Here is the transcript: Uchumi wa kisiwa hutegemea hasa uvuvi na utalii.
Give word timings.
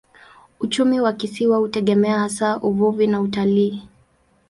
Uchumi 0.59 0.99
wa 0.99 1.13
kisiwa 1.13 1.57
hutegemea 1.57 2.19
hasa 2.19 2.57
uvuvi 2.59 3.07
na 3.07 3.21
utalii. 3.21 3.87